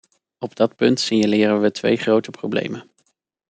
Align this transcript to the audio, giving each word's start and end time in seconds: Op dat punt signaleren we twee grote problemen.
Op 0.39 0.55
dat 0.55 0.75
punt 0.75 0.99
signaleren 0.99 1.61
we 1.61 1.71
twee 1.71 1.95
grote 1.95 2.31
problemen. 2.31 2.89